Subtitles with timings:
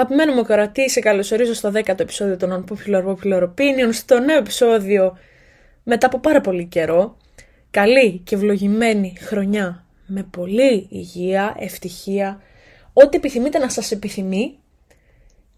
[0.00, 5.18] Αγαπημένο μου κορατή, σε καλωσορίζω στο 10ο επεισόδιο των Unpopular Popular Opinion, στο νέο επεισόδιο
[5.82, 7.16] μετά από πάρα πολύ καιρό.
[7.70, 12.42] Καλή και ευλογημένη χρονιά με πολύ υγεία, ευτυχία,
[12.92, 14.58] ό,τι επιθυμείτε να σας επιθυμεί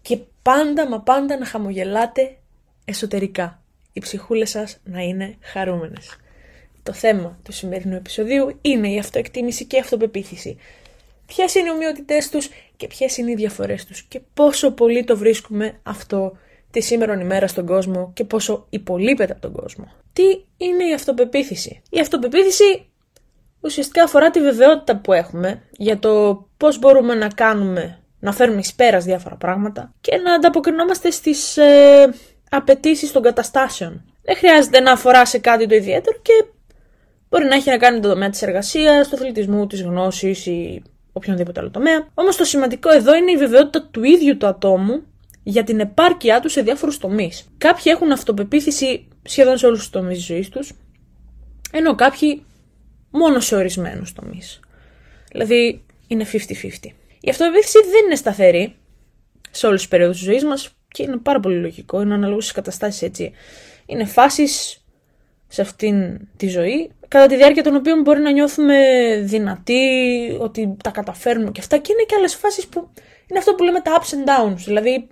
[0.01, 2.37] και πάντα μα πάντα να χαμογελάτε
[2.85, 3.61] εσωτερικά.
[3.93, 6.17] Οι ψυχούλες σας να είναι χαρούμενες.
[6.83, 10.57] Το θέμα του σημερινού επεισοδίου είναι η αυτοεκτίμηση και η αυτοπεποίθηση
[11.35, 15.17] ποιες είναι οι ομοιότητές τους και ποιες είναι οι διαφορές τους και πόσο πολύ το
[15.17, 16.37] βρίσκουμε αυτό
[16.71, 19.91] τη σήμερα ημέρα στον κόσμο και πόσο υπολείπεται από τον κόσμο.
[20.13, 20.23] Τι
[20.57, 22.85] είναι η αυτοπεποίθηση; Η αυτοπεποίθηση
[23.61, 28.73] ουσιαστικά αφορά τη βεβαιότητα που έχουμε για το πώς μπορούμε να κάνουμε, να φέρουμε εις
[28.73, 32.13] πέρας διάφορα πράγματα και να ανταποκρινόμαστε στις ε,
[32.49, 34.05] απαιτήσεις των καταστάσεων.
[34.21, 36.45] Δεν χρειάζεται να αφορά σε κάτι το ιδιαίτερο και
[37.29, 41.59] μπορεί να έχει να κάνει το τομέα της εργασίας, του αθλητισμού, της γνώσης ή οποιονδήποτε
[41.59, 42.07] άλλο τομέα.
[42.13, 45.03] Όμως το σημαντικό εδώ είναι η βεβαιότητα του ίδιου του ατόμου
[45.43, 47.47] για την επάρκειά του σε διάφορους τομείς.
[47.57, 50.73] Κάποιοι έχουν αυτοπεποίθηση σχεδόν σε όλους τους τομείς της ζωής τους,
[51.71, 52.45] ενώ κάποιοι
[53.09, 54.59] μόνο σε ορισμένους τομείς.
[55.31, 56.91] Δηλαδή είναι 50-50.
[57.19, 58.75] Η αυτοπεποίθηση δεν είναι σταθερή
[59.51, 62.55] σε όλες τις περιόδους της ζωής μας και είναι πάρα πολύ λογικό, είναι αναλόγως στις
[62.55, 63.31] καταστάσεις έτσι.
[63.85, 64.83] Είναι φάσεις
[65.47, 68.75] σε αυτήν τη ζωή, κατά τη διάρκεια των οποίων μπορεί να νιώθουμε
[69.23, 69.81] δυνατοί,
[70.39, 71.77] ότι τα καταφέρνουμε και αυτά.
[71.77, 72.89] Και είναι και άλλες φάσεις που
[73.27, 74.55] είναι αυτό που λέμε τα ups and downs.
[74.55, 75.07] Δηλαδή,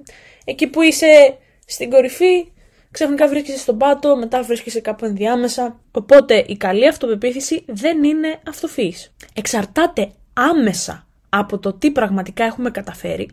[0.45, 2.51] εκεί που είσαι στην κορυφή,
[2.91, 5.79] ξαφνικά βρίσκεσαι στον πάτο, μετά βρίσκεσαι κάπου ενδιάμεσα.
[5.91, 9.13] Οπότε η καλή αυτοπεποίθηση δεν είναι αυτοφύης.
[9.33, 13.29] Εξαρτάται άμεσα από το τι πραγματικά έχουμε καταφέρει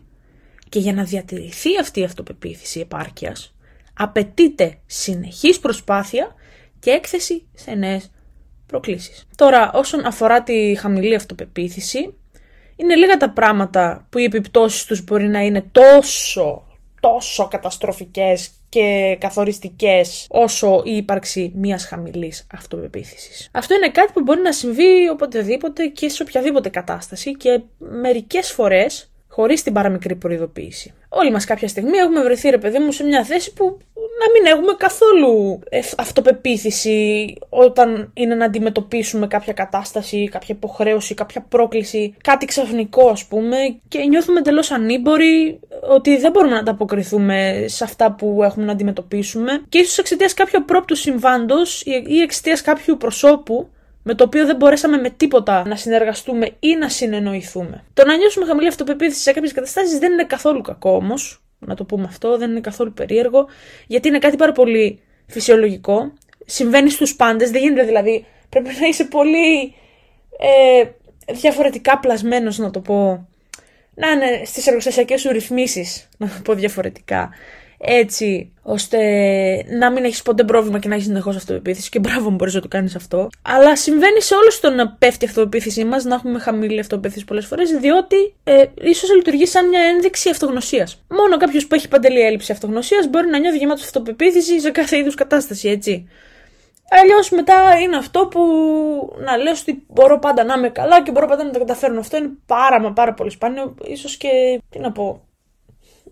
[0.69, 3.55] και για να διατηρηθεί αυτή η αυτοπεποίθηση επάρκειας,
[3.93, 6.35] απαιτείται συνεχής προσπάθεια
[6.79, 8.11] και έκθεση σε νέες
[8.69, 9.27] προκλήσεις.
[9.35, 12.13] Τώρα, όσον αφορά τη χαμηλή αυτοπεποίθηση,
[12.75, 16.67] είναι λίγα τα πράγματα που οι επιπτώσεις τους μπορεί να είναι τόσο,
[16.99, 23.49] τόσο καταστροφικές και καθοριστικές όσο η ύπαρξη μιας χαμηλής αυτοπεποίθησης.
[23.51, 29.11] Αυτό είναι κάτι που μπορεί να συμβεί οποτεδήποτε και σε οποιαδήποτε κατάσταση και μερικές φορές
[29.39, 30.93] χωρίς την παραμικρή προειδοποίηση.
[31.09, 34.57] Όλοι μας κάποια στιγμή έχουμε βρεθεί ρε παιδί μου σε μια θέση που να μην
[34.57, 35.59] έχουμε καθόλου
[35.97, 43.57] αυτοπεποίθηση όταν είναι να αντιμετωπίσουμε κάποια κατάσταση, κάποια υποχρέωση, κάποια πρόκληση, κάτι ξαφνικό ας πούμε
[43.87, 49.61] και νιώθουμε εντελώς ανήμποροι ότι δεν μπορούμε να ανταποκριθούμε σε αυτά που έχουμε να αντιμετωπίσουμε
[49.69, 53.69] και ίσως εξαιτίας κάποιου απρόπτου συμβάντος ή εξαιτίας κάποιου προσώπου
[54.09, 57.83] με το οποίο δεν μπορέσαμε με τίποτα να συνεργαστούμε ή να συνεννοηθούμε.
[57.93, 61.83] Το να νιώσουμε χαμηλή αυτοπεποίθηση σε κάποιες καταστάσεις δεν είναι καθόλου κακό όμως, να το
[61.83, 63.47] πούμε αυτό, δεν είναι καθόλου περίεργο,
[63.87, 66.13] γιατί είναι κάτι πάρα πολύ φυσιολογικό.
[66.45, 68.25] Συμβαίνει στους πάντες, δεν γίνεται δηλαδή.
[68.49, 69.73] Πρέπει να είσαι πολύ
[70.39, 70.83] ε,
[71.33, 73.27] διαφορετικά πλασμένος να το πω.
[73.93, 77.29] Να είναι στις εργοστασιακές σου ρυθμίσεις, να το πω διαφορετικά
[77.81, 78.99] έτσι ώστε
[79.79, 81.89] να μην έχεις ποτέ πρόβλημα και να έχεις συνεχώς αυτοπεποίθηση.
[81.89, 83.29] Και μπράβο, μπορείς να το κάνεις αυτό.
[83.41, 87.45] Αλλά συμβαίνει σε όλους το να πέφτει η αυτοπεποίθησή μας, να έχουμε χαμηλή αυτοπεποίθηση πολλές
[87.45, 91.03] φορές, διότι ε, ίσως λειτουργεί σαν μια ένδειξη αυτογνωσίας.
[91.09, 95.15] Μόνο κάποιος που έχει παντελή έλλειψη αυτογνωσίας μπορεί να νιώθει γεμάτος αυτοπεποίθηση σε κάθε είδους
[95.15, 96.09] κατάσταση, έτσι.
[97.01, 98.39] Αλλιώς μετά είναι αυτό που
[99.19, 101.99] να λέω ότι μπορώ πάντα να είμαι καλά και μπορώ πάντα να τα καταφέρνω.
[101.99, 105.21] Αυτό είναι πάρα μα πάρα πολύ σπάνιο, ίσως και τι να πω,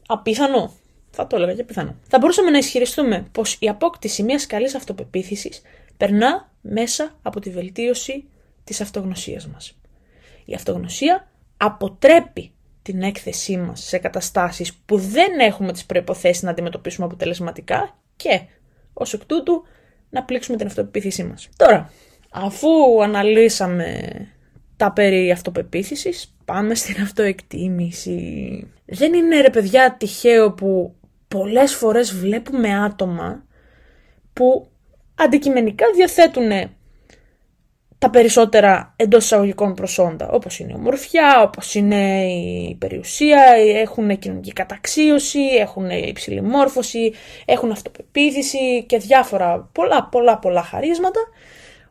[0.07, 0.71] απίθανο
[1.17, 1.95] θα το έλεγα και πιθανό.
[2.07, 5.61] Θα μπορούσαμε να ισχυριστούμε πως η απόκτηση μιας καλής αυτοπεποίθησης
[5.97, 8.23] περνά μέσα από τη βελτίωση
[8.63, 9.77] της αυτογνωσίας μας.
[10.45, 11.27] Η αυτογνωσία
[11.57, 18.41] αποτρέπει την έκθεσή μας σε καταστάσεις που δεν έχουμε τις προποθέσει να αντιμετωπίσουμε αποτελεσματικά και
[18.93, 19.63] ως εκ τούτου
[20.09, 21.49] να πλήξουμε την αυτοπεποίθησή μας.
[21.55, 21.91] Τώρα,
[22.31, 24.09] αφού αναλύσαμε
[24.77, 28.67] τα περί αυτοπεποίθησης, πάμε στην αυτοεκτίμηση.
[28.85, 30.95] Δεν είναι ρε παιδιά τυχαίο που
[31.27, 33.43] πολλές φορές βλέπουμε άτομα
[34.33, 34.67] που
[35.15, 36.51] αντικειμενικά διαθέτουν
[37.99, 43.41] τα περισσότερα εντός εισαγωγικών προσόντα, όπως είναι η ομορφιά, όπως είναι η περιουσία,
[43.75, 47.13] έχουν κοινωνική καταξίωση, έχουν υψηλή μόρφωση,
[47.45, 51.19] έχουν αυτοπεποίθηση και διάφορα πολλά πολλά πολλά χαρίσματα,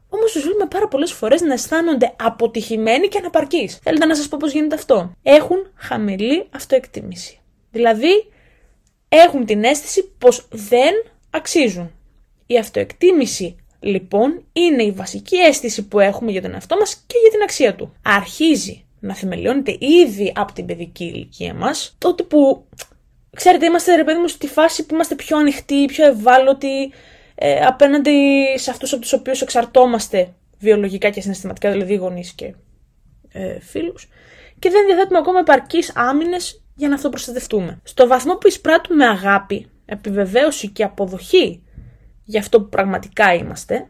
[0.08, 3.68] Όμως τους βλέπουμε πάρα πολλές φορές να αισθάνονται αποτυχημένοι και αναπαρκεί.
[3.82, 5.12] Θέλετε να σας πω πώς γίνεται αυτό.
[5.22, 7.40] Έχουν χαμηλή αυτοεκτίμηση.
[7.70, 8.32] Δηλαδή,
[9.16, 10.92] έχουν την αίσθηση πως δεν
[11.30, 11.90] αξίζουν.
[12.46, 17.30] Η αυτοεκτίμηση λοιπόν είναι η βασική αίσθηση που έχουμε για τον εαυτό μας και για
[17.30, 17.92] την αξία του.
[18.02, 22.64] Αρχίζει να θεμελιώνεται ήδη από την παιδική ηλικία μας, τότε που,
[23.36, 26.92] ξέρετε, είμαστε ρε παιδί μου στη φάση που είμαστε πιο ανοιχτοί, πιο ευάλωτοι
[27.34, 32.54] ε, απέναντι σε αυτούς από τους οποίους εξαρτώμαστε βιολογικά και συναισθηματικά, δηλαδή γονείς και
[33.32, 34.08] ε, φίλους
[34.58, 37.80] και δεν διαθέτουμε ακόμα επαρκείς άμυνες για να αυτοπροστατευτούμε.
[37.82, 41.62] Στο βαθμό που εισπράττουμε αγάπη, επιβεβαίωση και αποδοχή
[42.24, 43.88] για αυτό που πραγματικά είμαστε,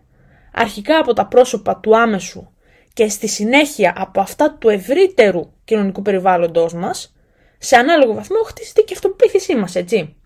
[0.52, 2.48] αρχικά από τα πρόσωπα του άμεσου
[2.92, 7.14] και στη συνέχεια από αυτά του ευρύτερου κοινωνικού περιβάλλοντός μας,
[7.58, 10.16] σε ανάλογο βαθμό χτίζεται και αυτοπεποίθησή μας, έτσι.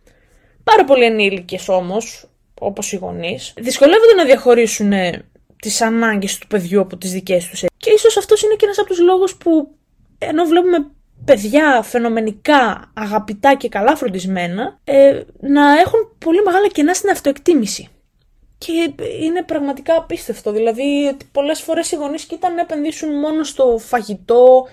[0.64, 2.30] Πάρα πολλοί ενήλικες όμως,
[2.60, 5.24] όπως οι γονείς, δυσκολεύονται να διαχωρίσουν ε,
[5.56, 7.64] τις ανάγκες του παιδιού από τις δικές τους.
[7.76, 9.74] Και ίσως αυτός είναι και ένας από τους λόγους που
[10.18, 10.90] ενώ βλέπουμε
[11.24, 17.88] παιδιά φαινομενικά αγαπητά και καλά φροντισμένα, ε, να έχουν πολύ μεγάλα κενά στην αυτοεκτίμηση.
[18.58, 20.52] Και είναι πραγματικά απίστευτο.
[20.52, 24.66] Δηλαδή ότι πολλές φορές οι γονείς κοίταν να επενδύσουν μόνο στο φαγητό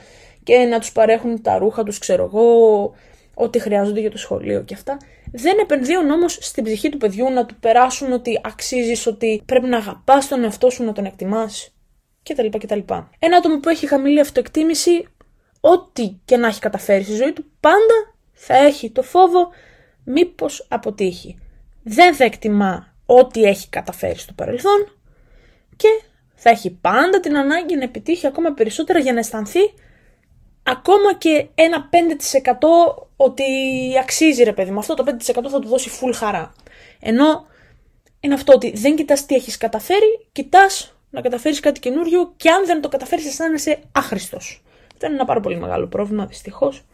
[0.44, 2.94] και να τους παρέχουν τα ρούχα τους, ξέρω εγώ,
[3.34, 4.98] ό,τι χρειάζονται για το σχολείο και αυτά.
[5.32, 9.78] Δεν επενδύουν όμως στην ψυχή του παιδιού να του περάσουν ότι αξίζεις, ότι πρέπει να
[9.78, 11.74] αγαπάς τον εαυτό σου, να τον εκτιμάς
[12.24, 12.48] κτλ.
[12.58, 12.80] κτλ.
[13.20, 15.08] Ένα άτομο που έχει χαμηλή αυτοεκτίμηση,
[15.72, 19.50] ό,τι και να έχει καταφέρει στη ζωή του, πάντα θα έχει το φόβο
[20.04, 21.40] μήπως αποτύχει.
[21.84, 24.92] Δεν θα εκτιμά ό,τι έχει καταφέρει στο παρελθόν
[25.76, 25.88] και
[26.36, 29.60] θα έχει πάντα την ανάγκη να επιτύχει ακόμα περισσότερα για να αισθανθεί
[30.64, 31.96] ακόμα και ένα 5%
[33.16, 33.44] ότι
[34.02, 34.80] αξίζει ρε παιδί μου.
[34.80, 36.54] Αυτό το 5% θα του δώσει full χαρά.
[37.00, 37.46] Ενώ
[38.20, 42.66] είναι αυτό ότι δεν κοιτάς τι έχεις καταφέρει, κοιτάς να καταφέρεις κάτι καινούριο και αν
[42.66, 44.62] δεν το καταφέρεις αισθάνεσαι άχρηστος.
[44.98, 46.86] Αυτό είναι ένα πάρα πολύ μεγάλο πρόβλημα δυστυχώς.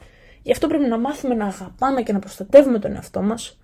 [0.41, 3.59] Γι' αυτό πρέπει να μάθουμε να αγαπάμε και να προστατεύουμε τον εαυτό μας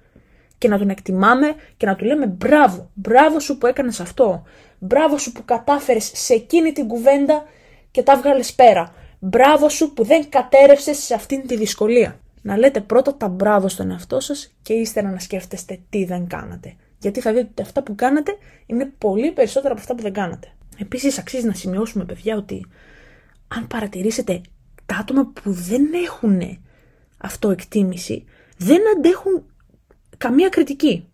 [0.58, 4.44] και να τον εκτιμάμε και να του λέμε μπράβο, μπράβο σου που έκανες αυτό,
[4.80, 7.44] μπράβο σου που κατάφερες σε εκείνη την κουβέντα
[7.92, 12.20] και τα βγάλες πέρα, μπράβο σου που δεν κατέρευσες σε αυτήν τη δυσκολία.
[12.42, 16.76] Να λέτε πρώτα τα μπράβο στον εαυτό σας και ύστερα να σκέφτεστε τι δεν κάνατε.
[17.00, 20.48] Γιατί θα δείτε ότι αυτά που κάνατε είναι πολύ περισσότερα από αυτά που δεν κάνατε.
[20.78, 22.66] Επίσης αξίζει να σημειώσουμε παιδιά ότι
[23.56, 24.42] αν παρατηρήσετε
[24.86, 26.60] τα άτομα που δεν έχουν
[27.18, 28.26] αυτοεκτίμηση
[28.58, 29.46] δεν αντέχουν
[30.18, 31.08] καμία κριτική.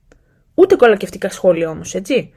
[0.54, 2.34] Ούτε κολακευτικά σχόλια όμως, έτσι.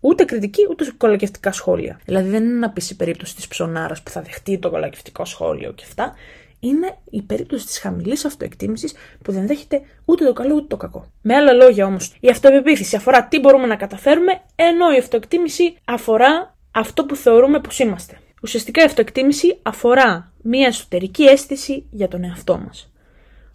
[0.00, 2.00] Ούτε κριτική, ούτε κολακευτικά σχόλια.
[2.04, 5.72] Δηλαδή δεν είναι να πεις η περίπτωση της ψωνάρας που θα δεχτεί το κολακευτικό σχόλιο
[5.72, 6.14] και αυτά.
[6.60, 11.06] Είναι η περίπτωση της χαμηλής αυτοεκτίμησης που δεν δέχεται ούτε το καλό ούτε το κακό.
[11.22, 16.56] Με άλλα λόγια όμως, η αυτοεπιπίθηση αφορά τι μπορούμε να καταφέρουμε, ενώ η αυτοεκτίμηση αφορά
[16.70, 18.18] αυτό που θεωρούμε πως είμαστε.
[18.40, 22.92] Ουσιαστικά η αυτοεκτίμηση αφορά μια εσωτερική αίσθηση για τον εαυτό μας.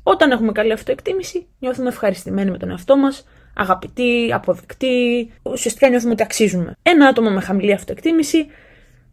[0.04, 6.24] Όταν έχουμε καλή αυτοεκτίμηση, νιώθουμε ευχαριστημένοι με τον εαυτό μας, αγαπητοί, αποδεκτοί, ουσιαστικά νιώθουμε ότι
[6.24, 6.76] αξίζουμε.
[6.82, 8.48] Ένα άτομο με χαμηλή αυτοεκτίμηση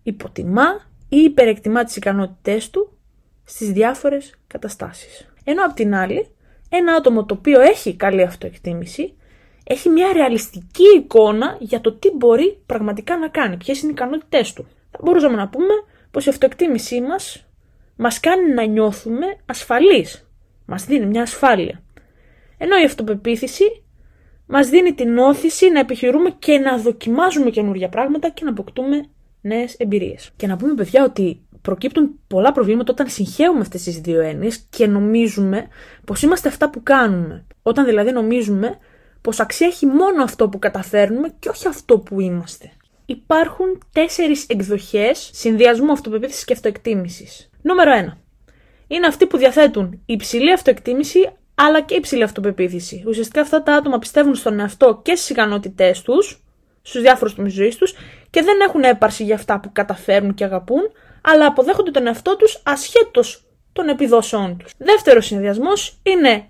[0.02, 2.98] υποτιμά ή υπερεκτιμά τις ικανότητές του
[3.44, 5.28] στις διάφορες καταστάσεις.
[5.44, 6.26] Ενώ απ' την άλλη,
[6.68, 9.14] ένα άτομο το οποίο έχει καλή αυτοεκτίμηση
[9.64, 14.52] έχει μια ρεαλιστική εικόνα για το τι μπορεί πραγματικά να κάνει, ποιες είναι οι ικανότητές
[14.52, 14.66] του.
[14.92, 15.74] Θα μπορούσαμε να πούμε
[16.10, 17.46] πως η αυτοεκτίμησή μας
[17.96, 20.26] μας κάνει να νιώθουμε ασφαλείς
[20.66, 21.82] μας δίνει μια ασφάλεια.
[22.58, 23.82] Ενώ η αυτοπεποίθηση
[24.46, 29.04] μας δίνει την όθηση να επιχειρούμε και να δοκιμάζουμε καινούργια πράγματα και να αποκτούμε
[29.40, 30.30] νέες εμπειρίες.
[30.36, 34.86] Και να πούμε παιδιά ότι προκύπτουν πολλά προβλήματα όταν συγχαίουμε αυτές τις δύο έννοιες και
[34.86, 35.68] νομίζουμε
[36.04, 37.46] πως είμαστε αυτά που κάνουμε.
[37.62, 38.78] Όταν δηλαδή νομίζουμε
[39.20, 42.70] πως αξία έχει μόνο αυτό που καταφέρνουμε και όχι αυτό που είμαστε.
[43.12, 47.50] Υπάρχουν τέσσερις εκδοχές συνδυασμού αυτοπεποίθησης και αυτοεκτίμησης.
[47.62, 48.18] Νούμερο 1
[48.86, 53.04] είναι αυτοί που διαθέτουν υψηλή αυτοεκτίμηση αλλά και υψηλή αυτοπεποίθηση.
[53.06, 56.42] Ουσιαστικά αυτά τα άτομα πιστεύουν στον εαυτό και στις ικανότητές τους,
[56.82, 57.94] στους διάφορους τομείς ζωής τους
[58.30, 60.90] και δεν έχουν έπαρση για αυτά που καταφέρνουν και αγαπούν,
[61.22, 64.72] αλλά αποδέχονται τον εαυτό τους ασχέτως των επιδόσεών τους.
[64.78, 66.46] Δεύτερος συνδυασμός είναι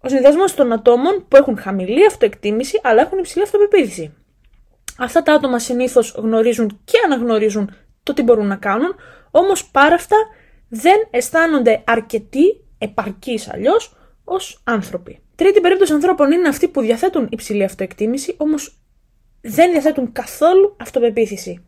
[0.00, 4.14] ο συνδυασμός των ατόμων που έχουν χαμηλή αυτοεκτίμηση αλλά έχουν υψηλή αυτοπεποίθηση.
[4.98, 8.94] Αυτά τα άτομα συνήθως γνωρίζουν και αναγνωρίζουν το τι μπορούν να κάνουν,
[9.30, 10.16] όμως πάρα αυτά
[10.68, 15.22] δεν αισθάνονται αρκετοί, επαρκείς αλλιώς, ως άνθρωποι.
[15.34, 18.78] Τρίτη περίπτωση ανθρώπων είναι αυτοί που διαθέτουν υψηλή αυτοεκτίμηση, όμως
[19.40, 21.64] δεν διαθέτουν καθόλου αυτοπεποίθηση.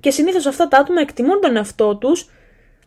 [0.00, 2.30] Και συνήθως αυτά τα άτομα εκτιμούν τον εαυτό τους,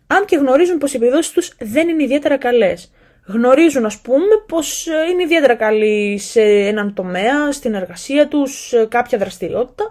[0.08, 2.92] αν και γνωρίζουν πως οι επιδόσεις τους δεν είναι ιδιαίτερα καλές.
[3.32, 8.86] Γνωρίζουν, ας πούμε, πως ε, είναι ιδιαίτερα καλοί σε έναν τομέα, στην εργασία τους, σε
[8.86, 9.84] κάποια δραστηριότητα,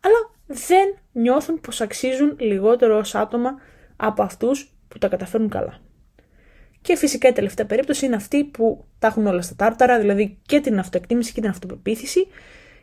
[0.00, 3.60] αλλά δεν νιώθουν πως αξίζουν λιγότερο ως άτομα
[3.96, 5.78] από αυτούς που τα καταφέρουν καλά.
[6.80, 10.60] Και φυσικά η τελευταία περίπτωση είναι αυτοί που τα έχουν όλα στα τάρταρα, δηλαδή και
[10.60, 12.26] την αυτοεκτίμηση και την αυτοπεποίθηση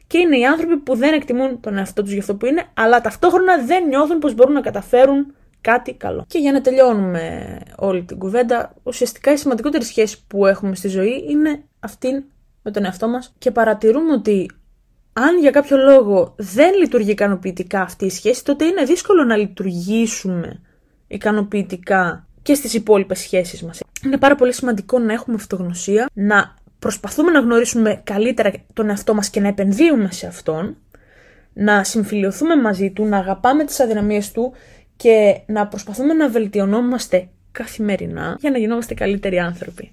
[0.07, 3.01] και είναι οι άνθρωποι που δεν εκτιμούν τον εαυτό τους για αυτό που είναι, αλλά
[3.01, 6.25] ταυτόχρονα δεν νιώθουν πως μπορούν να καταφέρουν κάτι καλό.
[6.27, 11.25] Και για να τελειώνουμε όλη την κουβέντα, ουσιαστικά η σημαντικότερη σχέση που έχουμε στη ζωή
[11.29, 12.25] είναι αυτή
[12.61, 14.49] με τον εαυτό μας και παρατηρούμε ότι
[15.13, 20.61] αν για κάποιο λόγο δεν λειτουργεί ικανοποιητικά αυτή η σχέση, τότε είναι δύσκολο να λειτουργήσουμε
[21.07, 23.79] ικανοποιητικά και στις υπόλοιπες σχέσεις μας.
[24.05, 29.29] Είναι πάρα πολύ σημαντικό να έχουμε αυτογνωσία, να προσπαθούμε να γνωρίσουμε καλύτερα τον εαυτό μας
[29.29, 30.77] και να επενδύουμε σε αυτόν,
[31.53, 34.53] να συμφιλειωθούμε μαζί του, να αγαπάμε τις αδυναμίες του
[35.03, 39.91] και να προσπαθούμε να βελτιωνόμαστε καθημερινά για να γινόμαστε καλύτεροι άνθρωποι.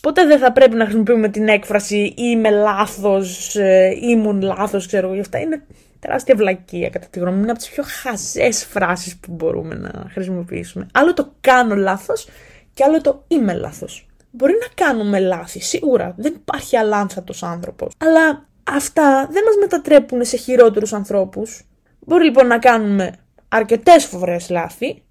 [0.00, 5.20] Ποτέ δεν θα πρέπει να χρησιμοποιούμε την έκφραση είμαι λάθος, ε, ήμουν λάθος, ξέρω εγώ,
[5.20, 5.62] αυτά είναι
[5.98, 7.42] τεράστια βλακεία κατά τη γνώμη μου.
[7.42, 10.86] Είναι από τις πιο χαζές φράσεις που μπορούμε να χρησιμοποιήσουμε.
[10.92, 12.28] Άλλο το κάνω λάθος
[12.74, 14.06] και άλλο το είμαι λάθος.
[14.30, 16.14] Μπορεί να κάνουμε λάθη, σίγουρα.
[16.16, 17.92] Δεν υπάρχει αλάνθατος άνθρωπος.
[17.98, 21.64] Αλλά αυτά δεν μας μετατρέπουν σε χειρότερους ανθρώπους.
[22.00, 23.12] Μπορεί λοιπόν να κάνουμε
[23.56, 25.02] αρκετές φορές λάθη,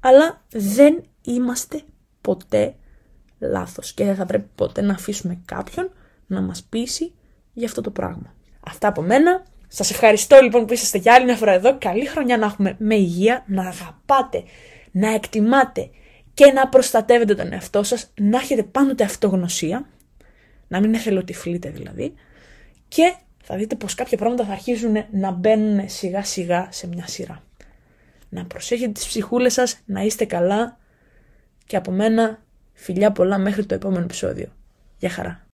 [0.00, 1.80] αλλά δεν είμαστε
[2.20, 2.74] ποτέ
[3.38, 5.92] λάθος και δεν θα πρέπει ποτέ να αφήσουμε κάποιον
[6.26, 7.12] να μας πείσει
[7.52, 8.34] για αυτό το πράγμα.
[8.60, 9.42] Αυτά από μένα.
[9.68, 11.78] Σας ευχαριστώ λοιπόν που είσαστε για άλλη μια φορά εδώ.
[11.78, 14.42] Καλή χρονιά να έχουμε με υγεία, να αγαπάτε,
[14.90, 15.90] να εκτιμάτε
[16.34, 19.88] και να προστατεύετε τον εαυτό σας, να έχετε πάντοτε αυτογνωσία,
[20.68, 22.14] να μην εθελοτυφλείτε δηλαδή
[22.88, 27.42] και θα δείτε πως κάποια πράγματα θα αρχίσουν να μπαίνουν σιγά σιγά σε μια σειρά.
[28.32, 30.78] Να προσέχετε τις ψυχούλες σας, να είστε καλά
[31.66, 34.52] και από μένα φιλιά πολλά μέχρι το επόμενο επεισόδιο.
[34.98, 35.49] Γεια χαρά.